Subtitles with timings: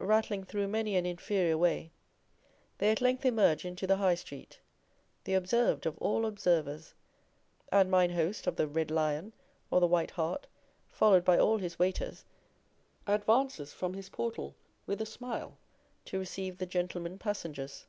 [0.00, 1.92] Rattling through many an inferior way
[2.78, 4.58] they at length emerge into the High Street,
[5.22, 6.94] the observed of all observers,
[7.70, 9.32] and mine host of the Red Lion,
[9.70, 10.48] or the White Hart,
[10.88, 12.24] followed by all his waiters,
[13.06, 15.58] advances from his portal with a smile
[16.06, 17.86] to receive the 'gentlemen passengers.